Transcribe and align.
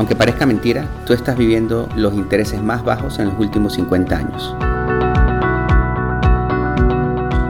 Aunque 0.00 0.16
parezca 0.16 0.46
mentira, 0.46 0.88
tú 1.04 1.12
estás 1.12 1.36
viviendo 1.36 1.86
los 1.94 2.14
intereses 2.14 2.62
más 2.62 2.82
bajos 2.82 3.18
en 3.18 3.26
los 3.26 3.38
últimos 3.38 3.74
50 3.74 4.16
años. 4.16 4.54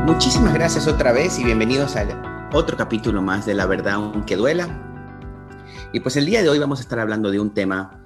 Muchísimas 0.04 0.52
gracias 0.54 0.88
otra 0.88 1.12
vez 1.12 1.38
y 1.38 1.44
bienvenidos 1.44 1.94
a 1.94 2.04
otro 2.52 2.76
capítulo 2.76 3.22
más 3.22 3.46
de 3.46 3.54
La 3.54 3.66
verdad 3.66 3.92
aunque 3.92 4.34
duela. 4.34 4.68
Y 5.92 6.00
pues 6.00 6.16
el 6.16 6.26
día 6.26 6.42
de 6.42 6.48
hoy 6.48 6.58
vamos 6.58 6.80
a 6.80 6.82
estar 6.82 6.98
hablando 6.98 7.30
de 7.30 7.38
un 7.38 7.54
tema, 7.54 8.02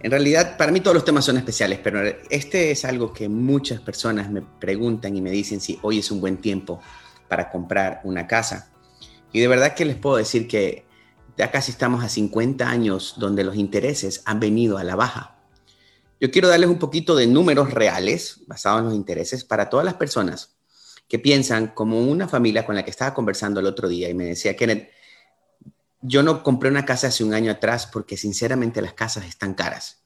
en 0.00 0.10
realidad 0.10 0.56
para 0.56 0.72
mí 0.72 0.80
todos 0.80 0.96
los 0.96 1.04
temas 1.04 1.24
son 1.24 1.36
especiales, 1.36 1.78
pero 1.78 2.02
este 2.28 2.72
es 2.72 2.84
algo 2.84 3.12
que 3.12 3.28
muchas 3.28 3.80
personas 3.80 4.28
me 4.32 4.42
preguntan 4.42 5.16
y 5.16 5.22
me 5.22 5.30
dicen 5.30 5.60
si 5.60 5.78
hoy 5.82 6.00
es 6.00 6.10
un 6.10 6.20
buen 6.20 6.38
tiempo 6.38 6.80
para 7.28 7.48
comprar 7.52 8.00
una 8.02 8.26
casa. 8.26 8.68
Y 9.30 9.38
de 9.38 9.46
verdad 9.46 9.74
que 9.74 9.84
les 9.84 9.94
puedo 9.94 10.16
decir 10.16 10.48
que 10.48 10.85
ya 11.36 11.50
casi 11.50 11.70
estamos 11.70 12.02
a 12.02 12.08
50 12.08 12.68
años 12.68 13.14
donde 13.18 13.44
los 13.44 13.56
intereses 13.56 14.22
han 14.24 14.40
venido 14.40 14.78
a 14.78 14.84
la 14.84 14.96
baja. 14.96 15.38
Yo 16.20 16.30
quiero 16.30 16.48
darles 16.48 16.70
un 16.70 16.78
poquito 16.78 17.14
de 17.14 17.26
números 17.26 17.72
reales 17.72 18.40
basados 18.46 18.80
en 18.80 18.86
los 18.86 18.94
intereses 18.94 19.44
para 19.44 19.68
todas 19.68 19.84
las 19.84 19.94
personas 19.94 20.56
que 21.08 21.18
piensan 21.18 21.68
como 21.68 22.00
una 22.00 22.26
familia 22.26 22.64
con 22.64 22.74
la 22.74 22.84
que 22.84 22.90
estaba 22.90 23.14
conversando 23.14 23.60
el 23.60 23.66
otro 23.66 23.88
día 23.88 24.08
y 24.08 24.14
me 24.14 24.24
decía, 24.24 24.56
Kenneth, 24.56 24.90
yo 26.00 26.22
no 26.22 26.42
compré 26.42 26.70
una 26.70 26.84
casa 26.84 27.08
hace 27.08 27.22
un 27.22 27.34
año 27.34 27.52
atrás 27.52 27.86
porque 27.86 28.16
sinceramente 28.16 28.80
las 28.80 28.94
casas 28.94 29.26
están 29.26 29.54
caras. 29.54 30.02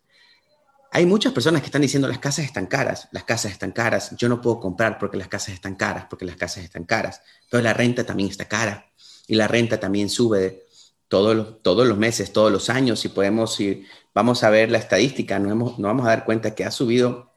Hay 0.92 1.06
muchas 1.06 1.32
personas 1.32 1.62
que 1.62 1.66
están 1.66 1.82
diciendo 1.82 2.08
las 2.08 2.18
casas 2.18 2.44
están 2.44 2.66
caras, 2.66 3.08
las 3.12 3.22
casas 3.22 3.52
están 3.52 3.70
caras, 3.70 4.16
yo 4.16 4.28
no 4.28 4.40
puedo 4.40 4.58
comprar 4.58 4.98
porque 4.98 5.16
las 5.16 5.28
casas 5.28 5.54
están 5.54 5.76
caras, 5.76 6.06
porque 6.10 6.24
las 6.24 6.34
casas 6.34 6.64
están 6.64 6.84
caras, 6.84 7.22
pero 7.48 7.62
la 7.62 7.72
renta 7.72 8.04
también 8.04 8.28
está 8.28 8.46
cara 8.46 8.90
y 9.28 9.36
la 9.36 9.46
renta 9.46 9.78
también 9.78 10.10
sube 10.10 10.66
todos 11.10 11.36
los, 11.36 11.60
todos 11.62 11.88
los 11.88 11.98
meses, 11.98 12.32
todos 12.32 12.52
los 12.52 12.70
años, 12.70 13.04
y 13.04 13.08
podemos 13.08 13.58
ir, 13.58 13.84
vamos 14.14 14.44
a 14.44 14.50
ver 14.50 14.70
la 14.70 14.78
estadística, 14.78 15.40
nos, 15.40 15.50
hemos, 15.50 15.72
nos 15.72 15.88
vamos 15.88 16.06
a 16.06 16.10
dar 16.10 16.24
cuenta 16.24 16.54
que 16.54 16.64
ha 16.64 16.70
subido 16.70 17.32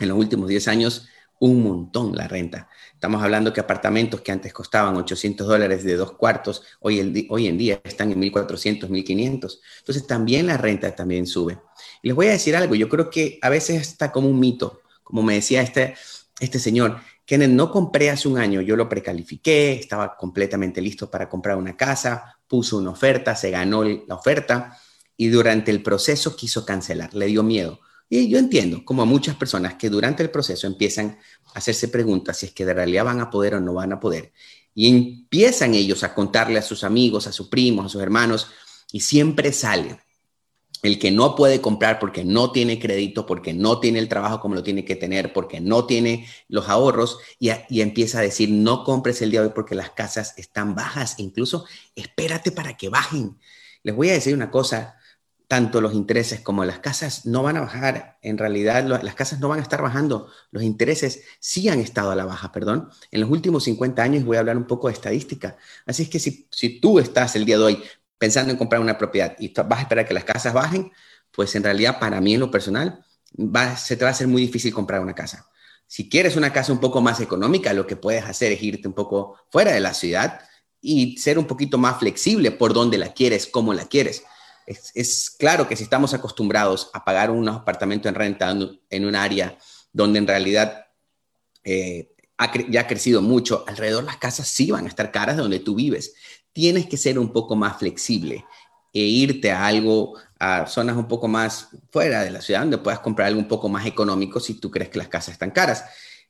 en 0.00 0.08
los 0.08 0.18
últimos 0.18 0.48
10 0.48 0.66
años 0.66 1.06
un 1.38 1.62
montón 1.62 2.16
la 2.16 2.26
renta. 2.26 2.68
Estamos 2.92 3.22
hablando 3.22 3.52
que 3.52 3.60
apartamentos 3.60 4.22
que 4.22 4.32
antes 4.32 4.52
costaban 4.52 4.96
800 4.96 5.46
dólares 5.46 5.84
de 5.84 5.94
dos 5.94 6.12
cuartos, 6.12 6.64
hoy, 6.80 6.98
el, 6.98 7.26
hoy 7.30 7.46
en 7.46 7.58
día 7.58 7.80
están 7.84 8.10
en 8.10 8.20
1.400, 8.20 8.88
1.500. 8.88 9.58
Entonces 9.78 10.06
también 10.08 10.48
la 10.48 10.56
renta 10.56 10.92
también 10.94 11.28
sube. 11.28 11.60
Les 12.02 12.16
voy 12.16 12.26
a 12.26 12.32
decir 12.32 12.56
algo, 12.56 12.74
yo 12.74 12.88
creo 12.88 13.08
que 13.08 13.38
a 13.40 13.50
veces 13.50 13.80
está 13.82 14.10
como 14.10 14.28
un 14.28 14.40
mito, 14.40 14.82
como 15.04 15.22
me 15.22 15.34
decía 15.34 15.62
este, 15.62 15.94
este 16.40 16.58
señor, 16.58 16.98
que 17.24 17.38
no 17.38 17.70
compré 17.70 18.10
hace 18.10 18.28
un 18.28 18.38
año, 18.38 18.60
yo 18.60 18.76
lo 18.76 18.88
precalifiqué, 18.88 19.72
estaba 19.72 20.16
completamente 20.16 20.80
listo 20.80 21.10
para 21.10 21.28
comprar 21.28 21.56
una 21.56 21.76
casa, 21.76 22.38
puso 22.46 22.78
una 22.78 22.90
oferta, 22.90 23.36
se 23.36 23.50
ganó 23.50 23.84
la 23.84 24.14
oferta 24.14 24.78
y 25.16 25.28
durante 25.28 25.70
el 25.70 25.82
proceso 25.82 26.36
quiso 26.36 26.64
cancelar, 26.64 27.14
le 27.14 27.26
dio 27.26 27.42
miedo. 27.42 27.80
Y 28.08 28.28
yo 28.28 28.38
entiendo, 28.38 28.84
como 28.84 29.02
a 29.02 29.06
muchas 29.06 29.36
personas 29.36 29.74
que 29.74 29.88
durante 29.88 30.22
el 30.22 30.30
proceso 30.30 30.66
empiezan 30.66 31.18
a 31.54 31.58
hacerse 31.58 31.88
preguntas 31.88 32.38
si 32.38 32.46
es 32.46 32.52
que 32.52 32.66
de 32.66 32.74
realidad 32.74 33.04
van 33.04 33.20
a 33.20 33.30
poder 33.30 33.54
o 33.54 33.60
no 33.60 33.72
van 33.72 33.92
a 33.92 34.00
poder. 34.00 34.32
Y 34.74 34.88
empiezan 34.88 35.74
ellos 35.74 36.02
a 36.02 36.14
contarle 36.14 36.58
a 36.58 36.62
sus 36.62 36.84
amigos, 36.84 37.26
a 37.26 37.32
sus 37.32 37.48
primos, 37.48 37.86
a 37.86 37.88
sus 37.88 38.02
hermanos, 38.02 38.48
y 38.90 39.00
siempre 39.00 39.52
sale 39.52 39.98
el 40.82 40.98
que 40.98 41.12
no 41.12 41.36
puede 41.36 41.60
comprar 41.60 41.98
porque 42.00 42.24
no 42.24 42.50
tiene 42.50 42.80
crédito, 42.80 43.24
porque 43.24 43.54
no 43.54 43.78
tiene 43.78 44.00
el 44.00 44.08
trabajo 44.08 44.40
como 44.40 44.56
lo 44.56 44.64
tiene 44.64 44.84
que 44.84 44.96
tener, 44.96 45.32
porque 45.32 45.60
no 45.60 45.86
tiene 45.86 46.26
los 46.48 46.68
ahorros 46.68 47.18
y, 47.38 47.50
empieza 47.80 48.18
a 48.18 48.22
decir, 48.22 48.50
no 48.50 48.82
compres 48.84 49.22
el 49.22 49.30
día 49.30 49.40
de 49.40 49.46
hoy 49.46 49.52
porque 49.54 49.76
las 49.76 49.90
casas 49.90 50.34
están 50.36 50.74
bajas, 50.74 51.14
incluso 51.18 51.64
espérate 51.94 52.50
para 52.50 52.76
que 52.76 52.88
bajen. 52.88 53.38
Les 53.84 53.94
voy 53.94 54.10
a 54.10 54.14
decir 54.14 54.34
una 54.34 54.50
cosa, 54.50 54.96
tanto 55.46 55.80
los 55.80 55.94
intereses 55.94 56.40
como 56.40 56.64
las 56.64 56.80
casas 56.80 57.26
no 57.26 57.42
van 57.44 57.58
a 57.58 57.60
bajar, 57.60 58.18
en 58.22 58.38
realidad 58.38 58.84
las 58.84 59.14
casas 59.14 59.38
no 59.38 59.48
van 59.48 59.60
a 59.60 59.62
estar 59.62 59.82
bajando, 59.82 60.28
los 60.50 60.64
intereses 60.64 61.22
sí 61.38 61.68
han 61.68 61.78
estado 61.78 62.10
a 62.10 62.16
la 62.16 62.24
baja, 62.24 62.50
perdón. 62.50 62.90
En 63.12 63.20
los 63.20 63.30
últimos 63.30 63.64
50 63.64 64.02
años 64.02 64.24
voy 64.24 64.36
a 64.36 64.40
hablar 64.40 64.56
un 64.56 64.66
poco 64.66 64.88
de 64.88 64.94
estadística, 64.94 65.56
así 65.86 66.04
es 66.04 66.08
que 66.08 66.18
si, 66.18 66.48
si 66.50 66.80
tú 66.80 66.98
estás 66.98 67.36
el 67.36 67.44
día 67.44 67.58
de 67.58 67.64
hoy 67.64 67.82
pensando 68.22 68.52
en 68.52 68.56
comprar 68.56 68.80
una 68.80 68.96
propiedad 68.96 69.34
y 69.40 69.52
vas 69.52 69.80
a 69.80 69.82
esperar 69.82 70.06
que 70.06 70.14
las 70.14 70.22
casas 70.22 70.54
bajen, 70.54 70.92
pues 71.32 71.56
en 71.56 71.64
realidad 71.64 71.98
para 71.98 72.20
mí 72.20 72.34
en 72.34 72.38
lo 72.38 72.52
personal 72.52 73.04
va, 73.36 73.76
se 73.76 73.96
te 73.96 74.04
va 74.04 74.10
a 74.10 74.12
hacer 74.12 74.28
muy 74.28 74.42
difícil 74.42 74.72
comprar 74.72 75.00
una 75.00 75.12
casa. 75.12 75.50
Si 75.88 76.08
quieres 76.08 76.36
una 76.36 76.52
casa 76.52 76.72
un 76.72 76.78
poco 76.78 77.00
más 77.00 77.18
económica, 77.18 77.72
lo 77.72 77.84
que 77.84 77.96
puedes 77.96 78.24
hacer 78.24 78.52
es 78.52 78.62
irte 78.62 78.86
un 78.86 78.94
poco 78.94 79.40
fuera 79.50 79.72
de 79.72 79.80
la 79.80 79.92
ciudad 79.92 80.40
y 80.80 81.18
ser 81.18 81.36
un 81.36 81.48
poquito 81.48 81.78
más 81.78 81.98
flexible 81.98 82.52
por 82.52 82.72
dónde 82.74 82.96
la 82.96 83.12
quieres, 83.12 83.48
cómo 83.48 83.74
la 83.74 83.86
quieres. 83.86 84.22
Es, 84.66 85.34
claro 85.36 85.66
que 85.66 85.74
si 85.74 85.82
estamos 85.82 86.14
acostumbrados 86.14 86.90
a 86.94 87.04
pagar 87.04 87.32
un 87.32 87.48
apartamento 87.48 88.08
en 88.08 88.14
renta 88.14 88.56
en 88.88 89.04
un 89.04 89.16
área 89.16 89.58
donde 89.92 90.20
en 90.20 90.28
realidad 90.28 90.86
eh, 91.64 92.14
ya 92.68 92.82
ha 92.82 92.86
crecido 92.86 93.20
mucho, 93.20 93.64
alrededor 93.66 94.04
las 94.04 94.18
casas 94.18 94.46
sí 94.46 94.70
van 94.70 94.84
a 94.84 94.88
estar 94.88 95.10
caras 95.10 95.34
de 95.34 95.42
donde 95.42 95.58
tú 95.58 95.74
vives 95.74 96.14
tienes 96.52 96.86
que 96.86 96.96
ser 96.96 97.18
un 97.18 97.32
poco 97.32 97.56
más 97.56 97.78
flexible 97.78 98.44
e 98.92 99.00
irte 99.00 99.50
a 99.50 99.66
algo, 99.66 100.14
a 100.38 100.66
zonas 100.66 100.96
un 100.96 101.08
poco 101.08 101.28
más 101.28 101.68
fuera 101.90 102.22
de 102.22 102.30
la 102.30 102.40
ciudad, 102.40 102.60
donde 102.60 102.78
puedas 102.78 103.00
comprar 103.00 103.28
algo 103.28 103.40
un 103.40 103.48
poco 103.48 103.68
más 103.68 103.86
económico 103.86 104.38
si 104.38 104.54
tú 104.54 104.70
crees 104.70 104.90
que 104.90 104.98
las 104.98 105.08
casas 105.08 105.32
están 105.32 105.50
caras. 105.50 105.84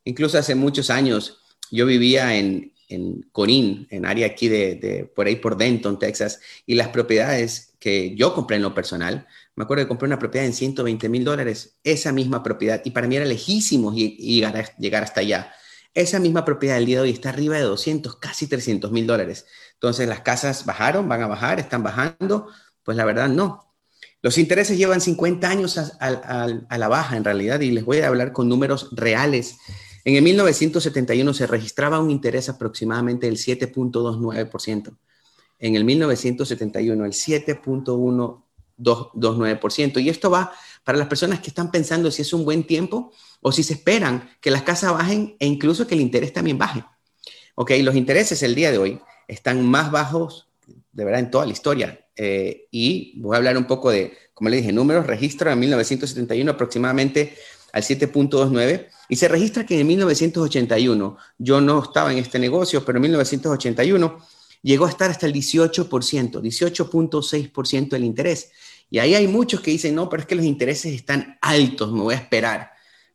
Incluso 0.05 0.38
hace 0.38 0.55
muchos 0.55 0.91
años 0.91 1.38
yo 1.71 1.87
vivía 1.87 2.37
en, 2.37 2.72
en 2.88 3.22
Corín, 3.32 3.87
en 3.91 4.06
área 4.06 4.27
aquí 4.27 4.49
de, 4.49 5.11
por 5.15 5.27
ahí 5.27 5.37
por 5.37 5.56
Denton, 5.56 5.99
Texas, 5.99 6.41
y 6.66 6.75
las 6.75 6.88
propiedades 6.88 7.75
que 7.78 8.15
yo 8.15 8.34
compré 8.34 8.56
en 8.56 8.62
lo 8.62 8.75
personal, 8.75 9.27
me 9.56 9.65
acuerdo 9.65 9.84
que 9.84 9.88
compré 9.88 10.06
una 10.06 10.19
propiedad 10.19 10.47
en 10.47 10.53
120 10.53 11.09
mil 11.09 11.25
dólares, 11.25 11.77
esa 11.82 12.12
misma 12.12 12.43
propiedad, 12.43 12.81
y 12.84 12.91
para 12.91 13.09
mí 13.09 13.16
era 13.16 13.25
lejísimo 13.25 13.93
llegar, 13.93 14.77
llegar 14.78 15.03
hasta 15.03 15.21
allá. 15.21 15.53
Esa 15.95 16.19
misma 16.19 16.45
propiedad 16.45 16.79
el 16.79 16.87
día 16.87 16.97
de 16.97 17.03
hoy 17.03 17.11
está 17.11 17.29
arriba 17.29 17.57
de 17.57 17.63
200, 17.63 18.17
casi 18.17 18.47
300 18.47 18.91
mil 18.93 19.07
dólares. 19.07 19.47
Entonces, 19.75 20.09
las 20.09 20.21
casas 20.21 20.65
bajaron, 20.65 21.09
van 21.09 21.23
a 21.23 21.27
bajar, 21.27 21.61
están 21.61 21.83
bajando. 21.83 22.49
Pues 22.83 22.97
la 22.97 23.05
verdad, 23.05 23.29
no. 23.29 23.75
Los 24.23 24.39
intereses 24.39 24.79
llevan 24.79 25.01
50 25.01 25.49
años 25.49 25.79
a, 25.79 26.79
la 26.79 26.89
baja 26.89 27.17
en 27.17 27.25
realidad 27.25 27.61
y 27.61 27.73
les 27.73 27.85
voy 27.85 27.99
a 27.99 28.07
hablar 28.07 28.33
con 28.33 28.49
números 28.49 28.89
reales. 28.93 29.57
En 30.05 30.15
el 30.15 30.23
1971 30.23 31.35
se 31.35 31.47
registraba 31.47 32.01
un 32.01 32.11
interés 32.11 32.49
aproximadamente 32.49 33.27
del 33.27 33.37
7.29%. 33.37 34.97
En 35.59 35.75
el 35.75 35.85
1971 35.85 37.05
el 37.05 37.13
7.129%. 37.13 40.01
Y 40.01 40.09
esto 40.09 40.31
va 40.31 40.53
para 40.84 40.98
las 40.98 41.09
personas 41.09 41.41
que 41.41 41.48
están 41.48 41.70
pensando 41.70 42.10
si 42.10 42.22
es 42.22 42.32
un 42.32 42.44
buen 42.44 42.65
tiempo 42.65 43.12
o 43.41 43.53
si 43.53 43.62
se 43.62 43.75
esperan 43.75 44.31
que 44.41 44.50
las 44.50 44.62
casas 44.62 44.93
bajen 44.93 45.37
e 45.38 45.47
incluso 45.47 45.87
que 45.87 45.94
el 45.94 46.00
interés 46.00 46.32
también 46.32 46.59
baje. 46.59 46.84
Ok, 47.54 47.72
los 47.82 47.94
intereses 47.94 48.43
el 48.43 48.54
día 48.54 48.72
de 48.72 48.78
hoy 48.78 49.00
están 49.28 49.65
más 49.65 49.91
bajos, 49.91 50.48
de 50.93 51.04
verdad, 51.04 51.20
en 51.20 51.31
toda 51.31 51.47
la 51.47 51.53
historia. 51.53 52.06
Eh, 52.16 52.69
y 52.70 53.20
voy 53.20 53.34
a 53.34 53.38
hablar 53.38 53.56
un 53.56 53.66
poco 53.66 53.91
de, 53.91 54.16
como 54.34 54.50
le 54.50 54.59
dije, 54.59 54.72
números, 54.72 55.06
registro 55.06 55.50
en 55.50 55.59
1971 55.59 56.50
aproximadamente 56.50 57.34
al 57.72 57.82
7.29 57.82 58.88
y 59.09 59.16
se 59.16 59.28
registra 59.28 59.66
que 59.66 59.81
en 59.81 59.87
1981, 59.87 61.16
yo 61.38 61.60
no 61.60 61.82
estaba 61.82 62.12
en 62.12 62.19
este 62.19 62.38
negocio, 62.38 62.84
pero 62.84 62.99
en 62.99 63.03
1981 63.03 64.19
llegó 64.62 64.87
a 64.87 64.91
estar 64.91 65.10
hasta 65.10 65.26
el 65.26 65.32
18%, 65.32 65.88
18.6% 65.88 67.88
del 67.91 68.04
interés. 68.04 68.53
Y 68.93 68.99
ahí 68.99 69.15
hay 69.15 69.27
muchos 69.27 69.63
que 69.63 69.71
dicen, 69.71 69.95
no, 69.95 70.11
pero 70.11 70.21
es 70.21 70.29
que 70.29 70.35
los 70.35 70.45
intereses 70.45 70.93
están 70.93 71.39
altos, 71.41 71.91
me 71.91 72.03
voy 72.03 72.13
a 72.13 72.19
esperar. 72.19 72.73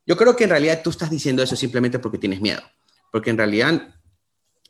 Yo 0.08 0.18
creo 0.18 0.36
que 0.36 0.46
en 0.46 0.50
realidad 0.50 0.82
tú 0.84 0.90
estás 0.90 1.12
diciendo 1.12 1.44
eso 1.44 1.56
simplemente 1.56 2.00
porque 2.00 2.18
tienes 2.18 2.42
miedo, 2.42 2.64
porque 3.12 3.30
en 3.30 3.38
realidad 3.38 3.94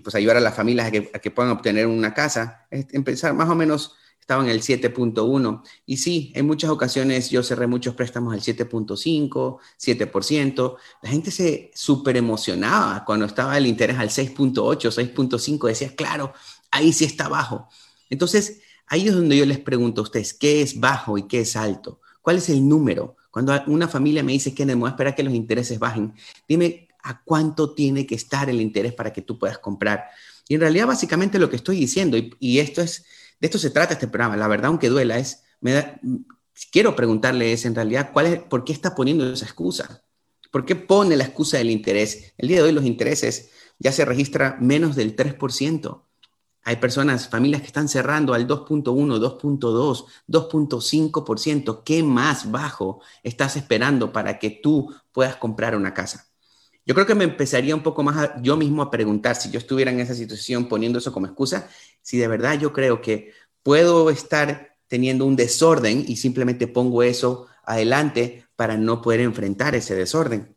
pues 0.00 0.14
ayudar 0.14 0.36
a 0.36 0.40
las 0.40 0.54
familias 0.54 0.88
a 0.88 1.18
que, 1.18 1.30
puedan 1.30 1.52
obtener 1.52 1.86
una 1.86 2.14
casa, 2.14 2.66
empezar 2.70 3.34
más 3.34 3.48
o 3.48 3.54
menos 3.54 3.94
estaba 4.24 4.42
en 4.42 4.48
el 4.48 4.62
7.1 4.62 5.62
y 5.84 5.98
sí, 5.98 6.32
en 6.34 6.46
muchas 6.46 6.70
ocasiones 6.70 7.28
yo 7.28 7.42
cerré 7.42 7.66
muchos 7.66 7.94
préstamos 7.94 8.32
al 8.32 8.40
7.5, 8.40 9.58
7%. 9.78 10.76
La 11.02 11.10
gente 11.10 11.30
se 11.30 11.70
súper 11.74 12.16
emocionaba 12.16 13.04
cuando 13.04 13.26
estaba 13.26 13.58
el 13.58 13.66
interés 13.66 13.98
al 13.98 14.08
6.8, 14.08 14.54
6.5, 15.14 15.68
decía, 15.68 15.94
claro, 15.94 16.32
ahí 16.70 16.94
sí 16.94 17.04
está 17.04 17.28
bajo. 17.28 17.68
Entonces, 18.08 18.62
ahí 18.86 19.08
es 19.08 19.14
donde 19.14 19.36
yo 19.36 19.44
les 19.44 19.58
pregunto 19.58 20.00
a 20.00 20.04
ustedes, 20.04 20.32
¿qué 20.32 20.62
es 20.62 20.80
bajo 20.80 21.18
y 21.18 21.28
qué 21.28 21.40
es 21.40 21.54
alto? 21.54 22.00
¿Cuál 22.24 22.38
es 22.38 22.48
el 22.48 22.66
número? 22.66 23.18
Cuando 23.30 23.52
una 23.66 23.86
familia 23.86 24.22
me 24.22 24.32
dice 24.32 24.54
que 24.54 24.64
no 24.64 24.88
espera 24.88 25.14
que 25.14 25.22
los 25.22 25.34
intereses 25.34 25.78
bajen, 25.78 26.14
dime 26.48 26.88
a 27.02 27.22
cuánto 27.22 27.74
tiene 27.74 28.06
que 28.06 28.14
estar 28.14 28.48
el 28.48 28.62
interés 28.62 28.94
para 28.94 29.12
que 29.12 29.20
tú 29.20 29.38
puedas 29.38 29.58
comprar. 29.58 30.06
Y 30.48 30.54
en 30.54 30.62
realidad 30.62 30.86
básicamente 30.86 31.38
lo 31.38 31.50
que 31.50 31.56
estoy 31.56 31.76
diciendo, 31.76 32.16
y, 32.16 32.58
esto 32.60 32.80
es, 32.80 33.04
de 33.40 33.46
esto 33.46 33.58
se 33.58 33.68
trata 33.68 33.92
este 33.92 34.08
programa, 34.08 34.38
la 34.38 34.48
verdad 34.48 34.68
aunque 34.68 34.88
duela, 34.88 35.18
es, 35.18 35.42
me 35.60 36.00
quiero 36.72 36.96
preguntarle 36.96 37.52
es 37.52 37.66
en 37.66 37.74
realidad, 37.74 38.08
¿cuál 38.10 38.26
es, 38.26 38.38
¿por 38.38 38.64
qué 38.64 38.72
está 38.72 38.94
poniendo 38.94 39.30
esa 39.30 39.44
excusa? 39.44 40.02
¿Por 40.50 40.64
qué 40.64 40.76
pone 40.76 41.18
la 41.18 41.24
excusa 41.24 41.58
del 41.58 41.70
interés? 41.70 42.32
El 42.38 42.48
día 42.48 42.56
de 42.56 42.62
hoy 42.62 42.72
los 42.72 42.86
intereses 42.86 43.50
ya 43.78 43.92
se 43.92 44.06
registra 44.06 44.56
menos 44.62 44.96
del 44.96 45.14
3%. 45.14 46.02
Hay 46.64 46.76
personas, 46.76 47.28
familias 47.28 47.60
que 47.60 47.66
están 47.66 47.88
cerrando 47.88 48.32
al 48.32 48.48
2.1, 48.48 49.18
2.2, 49.18 50.06
2.5%. 50.26 51.82
¿Qué 51.84 52.02
más 52.02 52.50
bajo 52.50 53.00
estás 53.22 53.56
esperando 53.56 54.12
para 54.12 54.38
que 54.38 54.50
tú 54.50 54.94
puedas 55.12 55.36
comprar 55.36 55.76
una 55.76 55.92
casa? 55.92 56.26
Yo 56.86 56.94
creo 56.94 57.06
que 57.06 57.14
me 57.14 57.24
empezaría 57.24 57.74
un 57.74 57.82
poco 57.82 58.02
más 58.02 58.30
yo 58.42 58.56
mismo 58.56 58.82
a 58.82 58.90
preguntar 58.90 59.36
si 59.36 59.50
yo 59.50 59.58
estuviera 59.58 59.90
en 59.90 60.00
esa 60.00 60.14
situación 60.14 60.68
poniendo 60.68 60.98
eso 60.98 61.12
como 61.12 61.26
excusa, 61.26 61.68
si 62.02 62.18
de 62.18 62.28
verdad 62.28 62.58
yo 62.58 62.72
creo 62.72 63.00
que 63.00 63.32
puedo 63.62 64.10
estar 64.10 64.76
teniendo 64.86 65.24
un 65.26 65.36
desorden 65.36 66.04
y 66.06 66.16
simplemente 66.16 66.66
pongo 66.66 67.02
eso 67.02 67.46
adelante 67.64 68.46
para 68.56 68.76
no 68.76 69.02
poder 69.02 69.20
enfrentar 69.20 69.74
ese 69.74 69.94
desorden. 69.94 70.53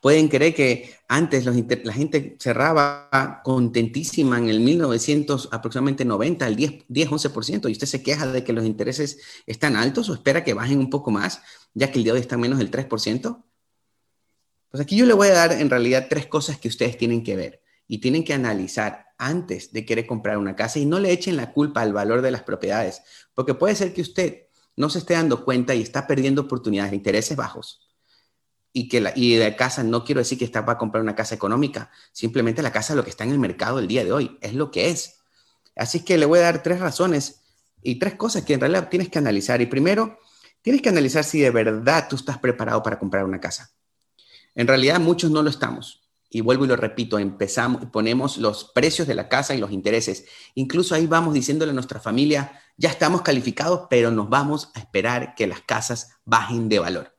Pueden 0.00 0.28
creer 0.28 0.54
que 0.54 0.94
antes 1.08 1.44
la 1.44 1.92
gente 1.92 2.36
cerraba 2.38 3.40
contentísima 3.44 4.38
en 4.38 4.48
el 4.48 4.60
1900, 4.60 5.48
aproximadamente 5.52 6.04
90, 6.04 6.46
el 6.46 6.56
10, 6.56 6.84
10, 6.88 7.10
11%, 7.10 7.68
y 7.68 7.72
usted 7.72 7.86
se 7.86 8.02
queja 8.02 8.26
de 8.26 8.44
que 8.44 8.52
los 8.52 8.64
intereses 8.64 9.18
están 9.46 9.76
altos 9.76 10.08
o 10.08 10.14
espera 10.14 10.44
que 10.44 10.54
bajen 10.54 10.78
un 10.78 10.90
poco 10.90 11.10
más, 11.10 11.40
ya 11.74 11.90
que 11.90 11.98
el 11.98 12.04
día 12.04 12.12
de 12.12 12.18
hoy 12.18 12.22
están 12.22 12.40
menos 12.40 12.58
del 12.58 12.70
3%. 12.70 13.44
Pues 14.70 14.80
aquí 14.82 14.96
yo 14.96 15.06
le 15.06 15.14
voy 15.14 15.28
a 15.28 15.34
dar 15.34 15.52
en 15.52 15.70
realidad 15.70 16.06
tres 16.10 16.26
cosas 16.26 16.58
que 16.58 16.68
ustedes 16.68 16.98
tienen 16.98 17.22
que 17.22 17.36
ver 17.36 17.62
y 17.88 17.98
tienen 17.98 18.24
que 18.24 18.34
analizar 18.34 19.06
antes 19.18 19.72
de 19.72 19.86
querer 19.86 20.06
comprar 20.06 20.38
una 20.38 20.56
casa 20.56 20.78
y 20.78 20.84
no 20.84 20.98
le 20.98 21.12
echen 21.12 21.36
la 21.36 21.52
culpa 21.52 21.82
al 21.82 21.92
valor 21.92 22.20
de 22.20 22.30
las 22.30 22.42
propiedades, 22.42 23.02
porque 23.34 23.54
puede 23.54 23.74
ser 23.74 23.94
que 23.94 24.02
usted 24.02 24.42
no 24.74 24.90
se 24.90 24.98
esté 24.98 25.14
dando 25.14 25.44
cuenta 25.44 25.74
y 25.74 25.82
está 25.82 26.06
perdiendo 26.06 26.42
oportunidades 26.42 26.90
de 26.90 26.96
intereses 26.96 27.36
bajos 27.36 27.85
y 28.76 28.88
que 28.88 29.00
la, 29.00 29.14
y 29.16 29.36
de 29.36 29.56
casa 29.56 29.82
no 29.82 30.04
quiero 30.04 30.18
decir 30.18 30.36
que 30.36 30.44
está 30.44 30.66
para 30.66 30.76
comprar 30.76 31.02
una 31.02 31.14
casa 31.14 31.34
económica, 31.34 31.90
simplemente 32.12 32.60
la 32.60 32.72
casa 32.72 32.92
es 32.92 32.98
lo 32.98 33.04
que 33.04 33.08
está 33.08 33.24
en 33.24 33.30
el 33.30 33.38
mercado 33.38 33.78
el 33.78 33.88
día 33.88 34.04
de 34.04 34.12
hoy, 34.12 34.36
es 34.42 34.52
lo 34.52 34.70
que 34.70 34.90
es. 34.90 35.16
Así 35.74 36.04
que 36.04 36.18
le 36.18 36.26
voy 36.26 36.40
a 36.40 36.42
dar 36.42 36.62
tres 36.62 36.78
razones 36.78 37.40
y 37.82 37.98
tres 37.98 38.16
cosas 38.16 38.44
que 38.44 38.52
en 38.52 38.60
realidad 38.60 38.90
tienes 38.90 39.08
que 39.08 39.16
analizar. 39.16 39.62
Y 39.62 39.66
primero, 39.66 40.18
tienes 40.60 40.82
que 40.82 40.90
analizar 40.90 41.24
si 41.24 41.40
de 41.40 41.50
verdad 41.50 42.06
tú 42.06 42.16
estás 42.16 42.36
preparado 42.36 42.82
para 42.82 42.98
comprar 42.98 43.24
una 43.24 43.40
casa. 43.40 43.70
En 44.54 44.66
realidad 44.66 45.00
muchos 45.00 45.30
no 45.30 45.42
lo 45.42 45.48
estamos. 45.48 46.02
Y 46.28 46.42
vuelvo 46.42 46.66
y 46.66 46.68
lo 46.68 46.76
repito, 46.76 47.18
empezamos, 47.18 47.86
ponemos 47.86 48.36
los 48.36 48.64
precios 48.74 49.08
de 49.08 49.14
la 49.14 49.30
casa 49.30 49.54
y 49.54 49.58
los 49.58 49.72
intereses. 49.72 50.26
Incluso 50.54 50.94
ahí 50.94 51.06
vamos 51.06 51.32
diciéndole 51.32 51.70
a 51.70 51.74
nuestra 51.74 51.98
familia, 51.98 52.60
ya 52.76 52.90
estamos 52.90 53.22
calificados, 53.22 53.86
pero 53.88 54.10
nos 54.10 54.28
vamos 54.28 54.70
a 54.74 54.80
esperar 54.80 55.34
que 55.34 55.46
las 55.46 55.62
casas 55.62 56.18
bajen 56.26 56.68
de 56.68 56.78
valor. 56.78 57.15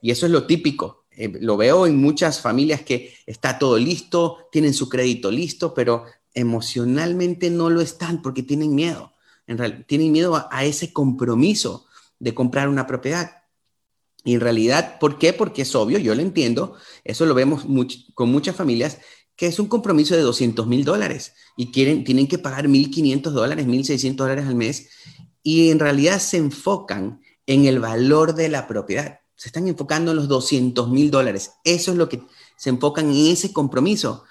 Y 0.00 0.10
eso 0.10 0.26
es 0.26 0.32
lo 0.32 0.46
típico. 0.46 1.04
Eh, 1.18 1.32
lo 1.40 1.56
veo 1.56 1.86
en 1.86 1.96
muchas 1.96 2.40
familias 2.40 2.82
que 2.82 3.12
está 3.26 3.58
todo 3.58 3.76
listo, 3.76 4.48
tienen 4.52 4.72
su 4.72 4.88
crédito 4.88 5.30
listo, 5.30 5.74
pero 5.74 6.04
emocionalmente 6.32 7.50
no 7.50 7.70
lo 7.70 7.80
están 7.80 8.22
porque 8.22 8.44
tienen 8.44 8.74
miedo. 8.74 9.12
En 9.46 9.58
realidad, 9.58 9.84
tienen 9.88 10.12
miedo 10.12 10.48
a, 10.50 10.64
ese 10.64 10.92
compromiso 10.92 11.86
de 12.20 12.34
comprar 12.34 12.68
una 12.68 12.86
propiedad. 12.86 13.42
Y 14.24 14.34
en 14.34 14.40
realidad, 14.40 14.98
¿por 15.00 15.18
qué? 15.18 15.32
Porque 15.32 15.62
es 15.62 15.74
obvio, 15.74 15.98
yo 15.98 16.14
lo 16.14 16.22
entiendo, 16.22 16.76
eso 17.02 17.26
lo 17.26 17.34
vemos 17.34 17.64
con 18.14 18.30
muchas 18.30 18.54
familias, 18.54 18.98
que 19.34 19.46
es 19.46 19.58
un 19.58 19.66
compromiso 19.66 20.14
de 20.14 20.22
200 20.22 20.66
mil 20.66 20.84
dólares 20.84 21.32
y 21.56 21.66
tienen 21.66 22.26
que 22.26 22.38
pagar 22.38 22.66
1.500 22.66 23.30
dólares, 23.30 23.66
1.600 23.66 24.14
dólares 24.16 24.46
al 24.46 24.56
mes 24.56 24.90
y 25.42 25.70
en 25.70 25.78
realidad 25.78 26.18
se 26.18 26.36
enfocan 26.36 27.22
en 27.46 27.64
el 27.64 27.78
valor 27.78 28.34
de 28.34 28.48
la 28.48 28.66
propiedad 28.66 29.20
se 29.38 29.50
están 29.50 29.68
enfocando 29.68 30.10
en 30.10 30.16
los 30.16 30.26
200 30.26 30.88
mil 30.88 31.12
dólares. 31.12 31.52
Eso 31.62 31.92
es 31.92 31.96
lo 31.96 32.08
que 32.08 32.26
se 32.56 32.70
enfocan 32.70 33.08
en 33.08 33.28
ese 33.28 33.52
compromiso. 33.52 34.24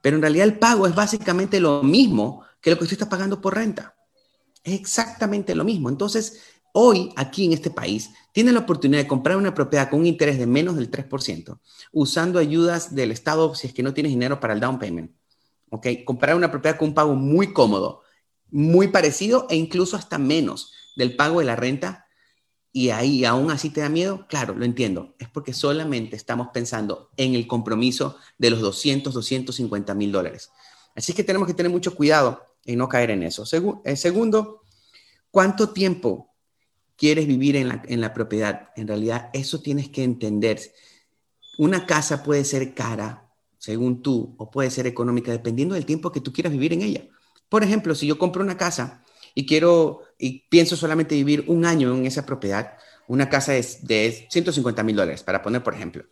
Pero 0.00 0.14
en 0.14 0.22
realidad 0.22 0.46
el 0.46 0.60
pago 0.60 0.86
es 0.86 0.94
básicamente 0.94 1.58
lo 1.58 1.82
mismo 1.82 2.44
que 2.60 2.70
lo 2.70 2.78
que 2.78 2.84
usted 2.84 2.94
está 2.94 3.08
pagando 3.08 3.40
por 3.40 3.56
renta. 3.56 3.96
Es 4.62 4.74
exactamente 4.78 5.56
lo 5.56 5.64
mismo. 5.64 5.88
Entonces, 5.88 6.38
hoy 6.70 7.12
aquí 7.16 7.44
en 7.44 7.54
este 7.54 7.70
país, 7.70 8.10
tiene 8.30 8.52
la 8.52 8.60
oportunidad 8.60 9.02
de 9.02 9.08
comprar 9.08 9.36
una 9.36 9.52
propiedad 9.52 9.90
con 9.90 9.98
un 9.98 10.06
interés 10.06 10.38
de 10.38 10.46
menos 10.46 10.76
del 10.76 10.92
3%, 10.92 11.58
usando 11.90 12.38
ayudas 12.38 12.94
del 12.94 13.10
Estado 13.10 13.56
si 13.56 13.66
es 13.66 13.74
que 13.74 13.82
no 13.82 13.92
tienes 13.92 14.12
dinero 14.12 14.38
para 14.38 14.54
el 14.54 14.60
down 14.60 14.78
payment. 14.78 15.10
¿Ok? 15.70 15.88
Comprar 16.04 16.36
una 16.36 16.52
propiedad 16.52 16.78
con 16.78 16.90
un 16.90 16.94
pago 16.94 17.16
muy 17.16 17.52
cómodo, 17.52 18.02
muy 18.48 18.88
parecido 18.88 19.48
e 19.50 19.56
incluso 19.56 19.96
hasta 19.96 20.18
menos 20.18 20.72
del 20.94 21.16
pago 21.16 21.40
de 21.40 21.46
la 21.46 21.56
renta 21.56 22.01
y 22.72 22.88
ahí 22.88 23.24
aún 23.24 23.50
así 23.50 23.68
te 23.68 23.82
da 23.82 23.90
miedo, 23.90 24.26
claro, 24.28 24.54
lo 24.54 24.64
entiendo. 24.64 25.14
Es 25.18 25.28
porque 25.28 25.52
solamente 25.52 26.16
estamos 26.16 26.48
pensando 26.54 27.10
en 27.18 27.34
el 27.34 27.46
compromiso 27.46 28.16
de 28.38 28.50
los 28.50 28.60
200, 28.60 29.12
250 29.12 29.94
mil 29.94 30.10
dólares. 30.10 30.50
Así 30.96 31.12
que 31.12 31.22
tenemos 31.22 31.46
que 31.46 31.54
tener 31.54 31.70
mucho 31.70 31.94
cuidado 31.94 32.42
en 32.64 32.78
no 32.78 32.88
caer 32.88 33.10
en 33.10 33.22
eso. 33.22 33.44
Eh, 33.84 33.96
segundo, 33.96 34.62
¿cuánto 35.30 35.70
tiempo 35.70 36.34
quieres 36.96 37.26
vivir 37.26 37.56
en 37.56 37.68
la, 37.68 37.82
en 37.86 38.00
la 38.00 38.14
propiedad? 38.14 38.70
En 38.74 38.88
realidad, 38.88 39.28
eso 39.34 39.60
tienes 39.60 39.90
que 39.90 40.02
entender. 40.02 40.58
Una 41.58 41.84
casa 41.84 42.22
puede 42.22 42.44
ser 42.44 42.74
cara, 42.74 43.30
según 43.58 44.00
tú, 44.00 44.34
o 44.38 44.50
puede 44.50 44.70
ser 44.70 44.86
económica, 44.86 45.30
dependiendo 45.30 45.74
del 45.74 45.84
tiempo 45.84 46.10
que 46.10 46.20
tú 46.20 46.32
quieras 46.32 46.52
vivir 46.52 46.72
en 46.72 46.82
ella. 46.82 47.06
Por 47.50 47.62
ejemplo, 47.62 47.94
si 47.94 48.06
yo 48.06 48.16
compro 48.16 48.42
una 48.42 48.56
casa 48.56 49.04
y 49.34 49.44
quiero 49.44 50.01
y 50.22 50.44
pienso 50.48 50.76
solamente 50.76 51.16
vivir 51.16 51.44
un 51.48 51.64
año 51.66 51.92
en 51.92 52.06
esa 52.06 52.24
propiedad, 52.24 52.74
una 53.08 53.28
casa 53.28 53.56
es 53.56 53.84
de 53.84 54.28
150 54.30 54.82
mil 54.84 54.94
dólares, 54.94 55.24
para 55.24 55.42
poner 55.42 55.64
por 55.64 55.74
ejemplo. 55.74 56.04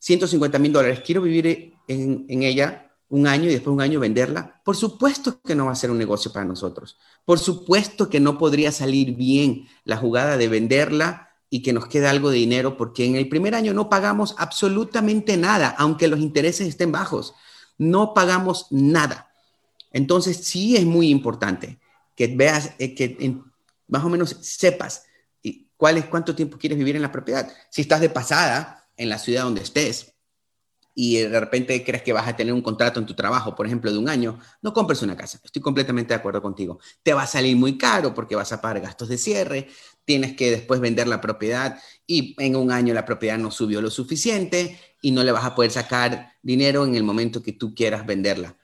150 0.00 0.58
mil 0.58 0.72
dólares, 0.72 1.02
quiero 1.06 1.22
vivir 1.22 1.76
en, 1.86 2.26
en 2.28 2.42
ella 2.42 2.90
un 3.08 3.28
año 3.28 3.44
y 3.44 3.52
después 3.52 3.72
un 3.72 3.80
año 3.80 4.00
venderla, 4.00 4.60
por 4.64 4.76
supuesto 4.76 5.40
que 5.40 5.54
no 5.54 5.66
va 5.66 5.72
a 5.72 5.76
ser 5.76 5.92
un 5.92 5.98
negocio 5.98 6.32
para 6.32 6.44
nosotros. 6.44 6.98
Por 7.24 7.38
supuesto 7.38 8.10
que 8.10 8.18
no 8.18 8.38
podría 8.38 8.72
salir 8.72 9.14
bien 9.14 9.68
la 9.84 9.98
jugada 9.98 10.36
de 10.36 10.48
venderla 10.48 11.28
y 11.48 11.62
que 11.62 11.72
nos 11.72 11.86
quede 11.86 12.08
algo 12.08 12.30
de 12.30 12.38
dinero, 12.38 12.76
porque 12.76 13.06
en 13.06 13.14
el 13.14 13.28
primer 13.28 13.54
año 13.54 13.72
no 13.72 13.88
pagamos 13.88 14.34
absolutamente 14.38 15.36
nada, 15.36 15.72
aunque 15.78 16.08
los 16.08 16.18
intereses 16.18 16.66
estén 16.66 16.90
bajos. 16.90 17.34
No 17.78 18.14
pagamos 18.14 18.66
nada. 18.72 19.30
Entonces, 19.92 20.38
sí 20.38 20.76
es 20.76 20.84
muy 20.84 21.08
importante 21.08 21.78
que 22.14 22.28
veas, 22.28 22.72
eh, 22.78 22.94
que 22.94 23.16
más 23.88 24.04
o 24.04 24.08
menos 24.08 24.36
sepas 24.40 25.04
cuál 25.76 25.98
es, 25.98 26.06
cuánto 26.06 26.34
tiempo 26.34 26.58
quieres 26.58 26.78
vivir 26.78 26.96
en 26.96 27.02
la 27.02 27.12
propiedad. 27.12 27.52
Si 27.70 27.82
estás 27.82 28.00
de 28.00 28.08
pasada 28.08 28.88
en 28.96 29.08
la 29.08 29.18
ciudad 29.18 29.44
donde 29.44 29.62
estés 29.62 30.14
y 30.94 31.18
de 31.18 31.40
repente 31.40 31.82
crees 31.84 32.02
que 32.02 32.12
vas 32.12 32.28
a 32.28 32.36
tener 32.36 32.54
un 32.54 32.62
contrato 32.62 33.00
en 33.00 33.06
tu 33.06 33.14
trabajo, 33.14 33.54
por 33.54 33.66
ejemplo, 33.66 33.90
de 33.92 33.98
un 33.98 34.08
año, 34.08 34.38
no 34.62 34.72
compres 34.72 35.02
una 35.02 35.16
casa. 35.16 35.40
Estoy 35.42 35.60
completamente 35.60 36.14
de 36.14 36.20
acuerdo 36.20 36.40
contigo. 36.40 36.78
Te 37.02 37.12
va 37.12 37.24
a 37.24 37.26
salir 37.26 37.56
muy 37.56 37.76
caro 37.76 38.14
porque 38.14 38.36
vas 38.36 38.52
a 38.52 38.60
pagar 38.60 38.80
gastos 38.80 39.08
de 39.08 39.18
cierre, 39.18 39.68
tienes 40.04 40.36
que 40.36 40.50
después 40.50 40.80
vender 40.80 41.08
la 41.08 41.20
propiedad 41.20 41.80
y 42.06 42.36
en 42.38 42.54
un 42.56 42.70
año 42.70 42.94
la 42.94 43.04
propiedad 43.04 43.38
no 43.38 43.50
subió 43.50 43.82
lo 43.82 43.90
suficiente 43.90 44.78
y 45.02 45.10
no 45.10 45.24
le 45.24 45.32
vas 45.32 45.44
a 45.44 45.54
poder 45.54 45.72
sacar 45.72 46.32
dinero 46.42 46.84
en 46.84 46.94
el 46.94 47.02
momento 47.02 47.42
que 47.42 47.52
tú 47.52 47.74
quieras 47.74 48.06
venderla. 48.06 48.56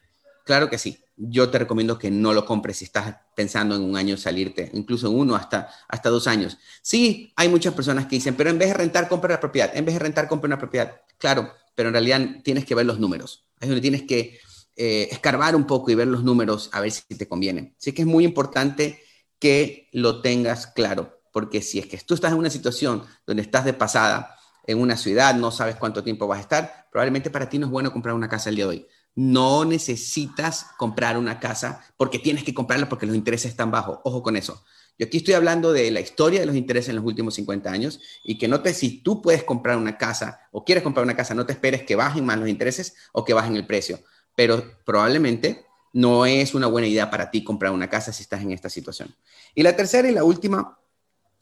Claro 0.51 0.69
que 0.69 0.79
sí, 0.79 0.99
yo 1.17 1.49
te 1.49 1.61
recomiendo 1.61 1.97
que 1.97 2.11
no 2.11 2.33
lo 2.33 2.45
compres 2.45 2.79
si 2.79 2.85
estás 2.85 3.15
pensando 3.37 3.77
en 3.77 3.83
un 3.83 3.97
año 3.97 4.17
salirte, 4.17 4.69
incluso 4.75 5.07
en 5.07 5.17
uno 5.17 5.37
hasta, 5.37 5.69
hasta 5.87 6.11
dos 6.11 6.27
años. 6.27 6.59
Sí, 6.83 7.33
hay 7.37 7.49
muchas 7.49 7.73
personas 7.73 8.07
que 8.07 8.17
dicen, 8.17 8.35
pero 8.35 8.51
en 8.51 8.59
vez 8.59 8.71
de 8.71 8.75
rentar, 8.75 9.09
compra 9.09 9.35
la 9.35 9.39
propiedad, 9.39 9.71
en 9.73 9.85
vez 9.85 9.95
de 9.95 10.01
rentar, 10.01 10.27
compra 10.27 10.49
una 10.49 10.59
propiedad. 10.59 11.03
Claro, 11.19 11.53
pero 11.77 11.91
en 11.91 11.93
realidad 11.93 12.21
tienes 12.43 12.65
que 12.65 12.75
ver 12.75 12.85
los 12.85 12.99
números. 12.99 13.47
Es 13.61 13.69
donde 13.69 13.81
tienes 13.81 14.03
que 14.03 14.41
eh, 14.75 15.07
escarbar 15.13 15.55
un 15.55 15.69
poco 15.69 15.93
y 15.93 15.95
ver 15.95 16.09
los 16.09 16.25
números 16.25 16.69
a 16.73 16.81
ver 16.81 16.91
si 16.91 17.03
te 17.03 17.29
conviene. 17.29 17.77
Así 17.79 17.93
que 17.93 18.03
es 18.03 18.09
muy 18.09 18.25
importante 18.25 19.01
que 19.39 19.89
lo 19.93 20.21
tengas 20.21 20.67
claro, 20.67 21.23
porque 21.33 21.63
si 21.63 21.79
es 21.79 21.87
que 21.87 21.97
tú 21.99 22.15
estás 22.15 22.33
en 22.33 22.39
una 22.39 22.51
situación 22.51 23.05
donde 23.25 23.43
estás 23.43 23.65
de 23.65 23.73
pasada 23.73 24.37
en 24.67 24.81
una 24.81 24.97
ciudad, 24.97 25.33
no 25.37 25.53
sabes 25.53 25.77
cuánto 25.77 26.03
tiempo 26.03 26.27
vas 26.27 26.39
a 26.39 26.43
estar, 26.43 26.89
probablemente 26.91 27.31
para 27.31 27.49
ti 27.49 27.57
no 27.61 27.67
es 27.67 27.71
bueno 27.71 27.93
comprar 27.93 28.17
una 28.17 28.29
casa 28.29 28.51
el 28.51 28.57
día 28.57 28.65
de 28.65 28.71
hoy 28.71 28.89
no 29.15 29.65
necesitas 29.65 30.67
comprar 30.79 31.19
una 31.19 31.41
casa 31.41 31.85
porque 31.97 32.19
tienes 32.19 32.45
que 32.45 32.55
comprarla 32.55 32.89
porque 32.89 33.07
los 33.07 33.17
intereses 33.17 33.51
están 33.51 33.71
bajos. 33.71 33.99
Ojo 34.05 34.23
con 34.23 34.37
eso. 34.37 34.65
Yo 34.99 35.07
aquí 35.07 35.17
estoy 35.17 35.35
hablando 35.35 35.73
de 35.73 35.91
la 35.91 36.01
historia 36.01 36.41
de 36.41 36.47
los 36.47 36.57
intereses 36.57 36.91
en 36.91 36.97
los 36.97 37.05
últimos 37.05 37.35
50 37.35 37.71
años 37.71 38.01
y 38.23 38.37
que 38.37 38.49
no 38.49 38.61
te, 38.61 38.75
si 38.75 39.03
tú 39.03 39.23
puedes 39.23 39.45
comprar 39.45 39.79
una 39.79 39.97
casa 39.97 40.41
o 40.53 40.65
quieres 40.65 40.85
comprar 40.85 41.05
una 41.05 41.17
casa, 41.17 41.35
no 41.35 41.47
te 41.47 41.55
esperes 41.55 41.85
que 41.85 41.97
bajen 41.97 42.27
más 42.27 42.39
los 42.39 42.49
intereses 42.49 42.95
o 43.13 43.25
que 43.25 43.33
bajen 43.33 43.57
el 43.57 43.67
precio. 43.67 44.01
Pero 44.37 44.63
probablemente 44.85 45.65
no 45.93 46.27
es 46.27 46.55
una 46.55 46.67
buena 46.67 46.87
idea 46.87 47.11
para 47.11 47.31
ti 47.31 47.43
comprar 47.43 47.73
una 47.73 47.89
casa 47.89 48.13
si 48.13 48.23
estás 48.23 48.43
en 48.43 48.53
esta 48.53 48.69
situación. 48.69 49.15
Y 49.55 49.63
la 49.63 49.75
tercera 49.75 50.09
y 50.09 50.13
la 50.13 50.25
última 50.25 50.79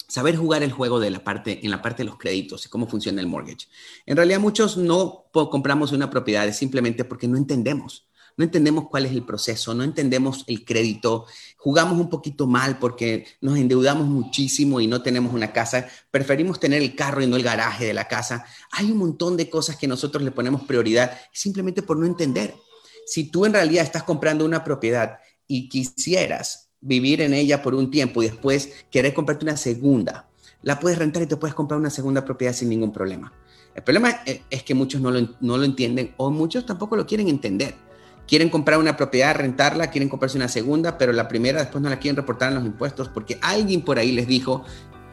saber 0.09 0.37
jugar 0.37 0.63
el 0.63 0.73
juego 0.73 0.99
de 0.99 1.11
la 1.11 1.23
parte, 1.23 1.61
en 1.63 1.71
la 1.71 1.83
parte 1.83 2.03
de 2.03 2.09
los 2.09 2.19
créditos 2.19 2.65
y 2.67 2.69
cómo 2.69 2.89
funciona 2.89 3.21
el 3.21 3.27
mortgage. 3.27 3.69
En 4.07 4.17
realidad 4.17 4.41
muchos 4.41 4.77
no 4.77 5.27
compramos 5.33 5.93
una 5.93 6.11
propiedad 6.11 6.51
simplemente 6.53 7.05
porque 7.05 7.29
no 7.29 7.37
entendemos. 7.37 8.09
No 8.39 8.45
entendemos 8.45 8.89
cuál 8.89 9.05
es 9.05 9.13
el 9.13 9.25
proceso, 9.25 9.75
no 9.75 9.83
entendemos 9.83 10.45
el 10.47 10.65
crédito, 10.65 11.27
jugamos 11.57 11.99
un 12.01 12.09
poquito 12.09 12.47
mal 12.47 12.79
porque 12.79 13.27
nos 13.41 13.59
endeudamos 13.59 14.07
muchísimo 14.07 14.81
y 14.81 14.87
no 14.87 15.03
tenemos 15.03 15.35
una 15.35 15.53
casa, 15.53 15.89
preferimos 16.13 16.61
tener 16.61 16.81
el 16.81 16.95
carro 16.95 17.21
y 17.21 17.27
no 17.27 17.35
el 17.35 17.43
garaje 17.43 17.85
de 17.85 17.95
la 17.95 18.07
casa. 18.07 18.47
Hay 18.71 18.93
un 18.93 18.99
montón 18.99 19.37
de 19.37 19.51
cosas 19.51 19.77
que 19.77 19.89
nosotros 19.89 20.23
le 20.23 20.31
ponemos 20.31 20.63
prioridad 20.63 21.19
simplemente 21.33 21.83
por 21.83 21.99
no 21.99 22.07
entender. 22.07 22.55
Si 23.07 23.25
tú 23.29 23.45
en 23.45 23.55
realidad 23.55 23.83
estás 23.83 24.05
comprando 24.05 24.45
una 24.45 24.63
propiedad 24.63 25.19
y 25.49 25.69
quisieras 25.69 26.68
vivir 26.81 27.21
en 27.21 27.35
ella 27.35 27.63
por 27.63 27.75
un 27.75 27.91
tiempo 27.91 28.23
y 28.23 28.27
después 28.27 28.85
querer 28.91 29.15
comprarte 29.15 29.45
una 29.45 29.57
segunda, 29.57 30.29
la 30.63 30.79
puedes 30.81 30.99
rentar 30.99 31.23
y 31.23 31.27
te 31.27 31.37
puedes 31.37 31.55
comprar 31.55 31.79
una 31.79 31.91
segunda 31.91 32.25
propiedad 32.25 32.53
sin 32.53 32.69
ningún 32.69 32.93
problema. 32.93 33.33
El 33.75 33.83
problema 33.83 34.21
es 34.51 34.63
que 34.65 34.75
muchos 34.75 35.01
no 35.01 35.11
lo, 35.11 35.21
no 35.41 35.57
lo 35.57 35.65
entienden 35.65 36.15
o 36.17 36.31
muchos 36.31 36.67
tampoco 36.67 36.97
lo 36.97 37.07
quieren 37.07 37.29
entender. 37.29 37.75
Quieren 38.27 38.51
comprar 38.51 38.79
una 38.79 38.97
propiedad, 38.97 39.35
rentarla, 39.37 39.91
quieren 39.91 40.09
comprarse 40.09 40.37
una 40.37 40.49
segunda, 40.49 40.99
pero 40.99 41.13
la 41.13 41.29
primera 41.29 41.61
después 41.61 41.81
no 41.81 41.89
la 41.89 41.99
quieren 41.99 42.17
reportar 42.17 42.49
en 42.51 42.57
los 42.57 42.67
impuestos 42.67 43.09
porque 43.09 43.39
alguien 43.41 43.83
por 43.83 43.99
ahí 43.99 44.13
les 44.13 44.27
dijo 44.27 44.65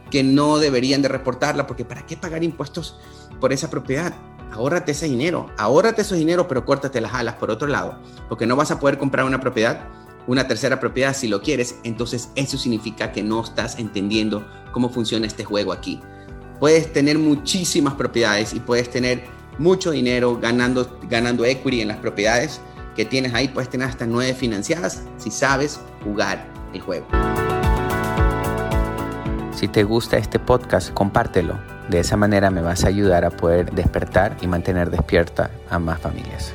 que 0.09 0.23
no 0.23 0.57
deberían 0.57 1.01
de 1.01 1.07
reportarla 1.07 1.67
porque 1.67 1.85
¿para 1.85 2.05
qué 2.05 2.17
pagar 2.17 2.43
impuestos 2.43 2.99
por 3.39 3.53
esa 3.53 3.69
propiedad? 3.69 4.13
Ahórrate 4.51 4.91
ese 4.91 5.05
dinero, 5.07 5.49
ahórrate 5.57 6.01
ese 6.01 6.15
dinero, 6.15 6.47
pero 6.47 6.65
córtate 6.65 7.01
las 7.01 7.13
alas 7.13 7.35
por 7.35 7.51
otro 7.51 7.67
lado, 7.67 7.99
porque 8.29 8.45
no 8.45 8.55
vas 8.55 8.71
a 8.71 8.79
poder 8.79 8.97
comprar 8.97 9.25
una 9.25 9.39
propiedad 9.39 9.87
una 10.27 10.47
tercera 10.47 10.79
propiedad 10.79 11.15
si 11.15 11.27
lo 11.27 11.41
quieres, 11.41 11.75
entonces 11.83 12.29
eso 12.35 12.57
significa 12.57 13.11
que 13.11 13.23
no 13.23 13.43
estás 13.43 13.77
entendiendo 13.79 14.45
cómo 14.71 14.89
funciona 14.89 15.27
este 15.27 15.43
juego 15.43 15.71
aquí. 15.71 16.01
Puedes 16.59 16.91
tener 16.91 17.19
muchísimas 17.19 17.95
propiedades 17.95 18.53
y 18.53 18.59
puedes 18.59 18.89
tener 18.89 19.23
mucho 19.57 19.91
dinero 19.91 20.37
ganando, 20.39 20.99
ganando 21.09 21.45
equity 21.45 21.81
en 21.81 21.89
las 21.89 21.97
propiedades 21.97 22.59
que 22.95 23.05
tienes 23.05 23.33
ahí. 23.33 23.47
Puedes 23.47 23.69
tener 23.69 23.87
hasta 23.87 24.05
nueve 24.05 24.33
financiadas 24.33 25.03
si 25.17 25.31
sabes 25.31 25.79
jugar 26.03 26.47
el 26.73 26.81
juego. 26.81 27.07
Si 29.53 29.67
te 29.67 29.83
gusta 29.83 30.17
este 30.17 30.39
podcast, 30.39 30.91
compártelo. 30.93 31.57
De 31.89 31.99
esa 31.99 32.17
manera 32.17 32.49
me 32.49 32.61
vas 32.61 32.83
a 32.83 32.87
ayudar 32.87 33.25
a 33.25 33.29
poder 33.29 33.71
despertar 33.71 34.35
y 34.41 34.47
mantener 34.47 34.89
despierta 34.89 35.51
a 35.69 35.79
más 35.79 35.99
familias. 35.99 36.53